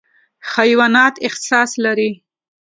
[0.53, 2.11] حیوانات احساس لري.